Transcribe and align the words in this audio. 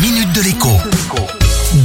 minute 0.00 0.32
de 0.32 0.42
l'écho. 0.42 0.68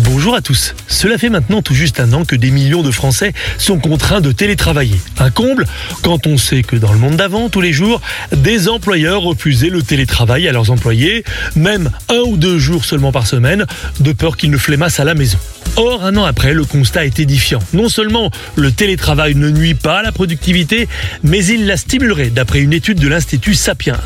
Bonjour 0.03 0.35
à 0.35 0.41
tous. 0.41 0.75
Cela 0.87 1.17
fait 1.17 1.29
maintenant 1.29 1.63
tout 1.63 1.73
juste 1.73 1.99
un 1.99 2.13
an 2.13 2.25
que 2.25 2.35
des 2.35 2.51
millions 2.51 2.83
de 2.83 2.91
Français 2.91 3.33
sont 3.57 3.79
contraints 3.79 4.21
de 4.21 4.31
télétravailler. 4.31 4.99
Un 5.17 5.31
comble 5.31 5.65
quand 6.03 6.27
on 6.27 6.37
sait 6.37 6.61
que 6.61 6.75
dans 6.75 6.93
le 6.93 6.99
monde 6.99 7.15
d'avant, 7.15 7.49
tous 7.49 7.61
les 7.61 7.73
jours, 7.73 8.01
des 8.31 8.69
employeurs 8.69 9.23
refusaient 9.23 9.69
le 9.69 9.81
télétravail 9.81 10.47
à 10.47 10.51
leurs 10.51 10.69
employés, 10.69 11.23
même 11.55 11.89
un 12.09 12.21
ou 12.27 12.37
deux 12.37 12.59
jours 12.59 12.85
seulement 12.85 13.11
par 13.11 13.25
semaine, 13.25 13.65
de 13.99 14.11
peur 14.11 14.37
qu'ils 14.37 14.51
ne 14.51 14.57
flemmassent 14.57 14.99
à 14.99 15.05
la 15.05 15.15
maison. 15.15 15.39
Or, 15.75 16.03
un 16.03 16.15
an 16.17 16.23
après, 16.23 16.53
le 16.53 16.65
constat 16.65 17.05
est 17.05 17.19
édifiant. 17.19 17.59
Non 17.73 17.89
seulement 17.89 18.31
le 18.55 18.71
télétravail 18.71 19.35
ne 19.35 19.49
nuit 19.49 19.73
pas 19.73 19.99
à 19.99 20.01
la 20.03 20.11
productivité, 20.11 20.87
mais 21.23 21.43
il 21.45 21.65
la 21.65 21.77
stimulerait, 21.77 22.29
d'après 22.29 22.59
une 22.59 22.73
étude 22.73 22.99
de 22.99 23.07
l'Institut 23.07 23.55
Sapiens. 23.55 23.99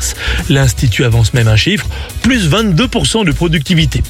L'Institut 0.48 1.04
avance 1.04 1.34
même 1.34 1.48
un 1.48 1.56
chiffre, 1.56 1.86
plus 2.22 2.48
22% 2.48 3.24
de 3.24 3.32
productivité. 3.32 4.02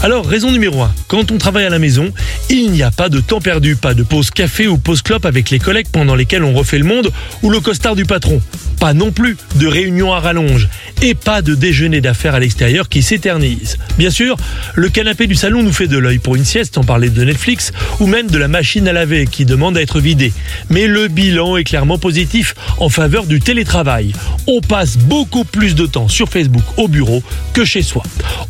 Alors, 0.00 0.26
raison 0.26 0.50
numéro 0.50 0.82
1, 0.82 0.92
quand 1.08 1.30
on 1.30 1.38
travaille 1.38 1.64
à 1.64 1.70
la 1.70 1.78
maison, 1.78 2.12
il 2.50 2.70
n'y 2.70 2.82
a 2.82 2.90
pas 2.90 3.08
de 3.08 3.20
temps 3.20 3.40
perdu, 3.40 3.76
pas 3.76 3.94
de 3.94 4.02
pause 4.02 4.30
café 4.30 4.66
ou 4.68 4.78
pause 4.78 5.02
clope 5.02 5.26
avec 5.26 5.50
les 5.50 5.58
collègues 5.58 5.88
pendant 5.90 6.14
lesquels 6.14 6.44
on 6.44 6.52
refait 6.52 6.78
le 6.78 6.84
monde 6.84 7.10
ou 7.42 7.50
le 7.50 7.60
costard 7.60 7.96
du 7.96 8.04
patron. 8.04 8.40
Pas 8.80 8.92
non 8.92 9.12
plus 9.12 9.36
de 9.56 9.66
réunions 9.66 10.12
à 10.12 10.20
rallonge 10.20 10.68
et 11.00 11.14
pas 11.14 11.42
de 11.42 11.54
déjeuner 11.54 12.00
d'affaires 12.00 12.34
à 12.34 12.40
l'extérieur 12.40 12.88
qui 12.88 13.02
s'éternise. 13.02 13.78
Bien 13.98 14.10
sûr, 14.10 14.36
le 14.74 14.88
canapé 14.88 15.26
du 15.26 15.34
salon 15.34 15.62
nous 15.62 15.72
fait 15.72 15.86
de 15.86 15.96
l'œil 15.96 16.18
pour 16.18 16.36
une 16.36 16.44
sieste, 16.44 16.76
en 16.76 16.84
parler 16.84 17.08
de 17.08 17.24
Netflix, 17.24 17.72
ou 18.00 18.06
même 18.06 18.30
de 18.30 18.38
la 18.38 18.48
machine 18.48 18.86
à 18.88 18.92
laver 18.92 19.26
qui 19.26 19.44
demande 19.44 19.76
à 19.76 19.82
être 19.82 20.00
vidée. 20.00 20.32
Mais 20.70 20.86
le 20.86 21.08
bilan 21.08 21.56
est 21.56 21.64
clairement 21.64 21.98
positif 21.98 22.54
en 22.78 22.88
faveur 22.88 23.24
du 23.26 23.40
télétravail. 23.40 24.12
On 24.46 24.60
passe 24.60 24.98
beaucoup 24.98 25.44
plus 25.44 25.74
de 25.74 25.86
temps 25.86 26.08
sur 26.08 26.28
Facebook 26.28 26.64
au 26.76 26.88
bureau 26.88 27.22
que 27.52 27.64
chez 27.64 27.82
soi. 27.82 28.02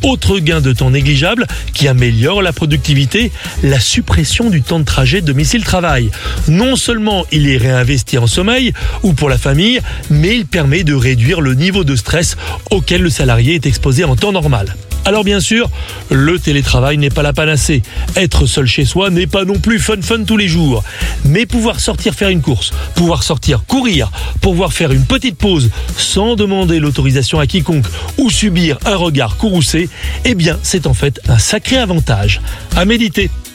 Autre 0.03 0.39
gain 0.39 0.61
de 0.61 0.73
temps 0.73 0.91
négligeable 0.91 1.47
qui 1.73 1.87
améliore 1.87 2.43
la 2.43 2.53
productivité, 2.53 3.31
la 3.63 3.79
suppression 3.95 4.51
du 4.51 4.61
temps 4.61 4.81
de 4.81 4.85
trajet 4.85 5.21
domicile-travail. 5.21 6.11
Non 6.49 6.75
seulement 6.75 7.25
il 7.31 7.49
est 7.49 7.59
réinvesti 7.59 8.19
en 8.19 8.27
sommeil 8.27 8.73
ou 9.05 9.13
pour 9.13 9.29
la 9.29 9.39
famille, 9.39 9.81
mais 10.11 10.37
il 10.37 10.47
permet 10.47 10.83
de 10.83 10.95
réduire 10.95 11.41
le 11.41 11.55
niveau 11.55 11.85
de 11.85 11.95
stress 11.95 12.37
auquel 12.73 13.03
le 13.03 13.11
salarié 13.11 13.55
est 13.55 13.67
exposé 13.67 14.03
en 14.03 14.17
temps 14.17 14.33
normal. 14.33 14.75
Alors 15.05 15.23
bien 15.23 15.39
sûr, 15.39 15.71
le 16.11 16.41
télétravail 16.41 16.99
n'est 16.99 17.11
pas 17.11 17.23
la 17.23 17.33
panacée. 17.33 17.83
Être 18.17 18.47
seul 18.47 18.67
chez 18.67 18.85
soi 18.85 19.11
n'est 19.11 19.29
pas 19.29 19.45
non 19.45 19.61
plus 19.61 19.79
fun 19.79 20.03
fun 20.03 20.25
tous 20.25 20.39
les 20.39 20.49
jours. 20.49 20.83
Mais 21.25 21.47
pouvoir 21.47 21.79
sortir 21.79 22.15
faire 22.15 22.31
une 22.31 22.43
course, 22.43 22.73
pouvoir 22.97 23.23
sortir 23.23 23.65
courir, 23.65 24.11
pouvoir 24.41 24.73
faire 24.73 24.91
une 24.91 25.05
petite 25.05 25.37
pause 25.37 25.71
sans 25.97 26.35
demander 26.35 26.81
l'autorisation 26.81 27.39
à 27.39 27.47
quiconque 27.47 27.87
ou 28.19 28.29
subir 28.29 28.77
un 28.87 28.97
regard 28.97 29.37
courroucé, 29.37 29.89
eh 30.25 30.35
bien 30.35 30.59
c'est 30.65 30.89
en 30.89 30.95
fait 30.95 31.21
un 31.29 31.39
sacré 31.39 31.77
avantage. 31.77 32.41
À 32.75 32.85
méditer. 32.85 33.31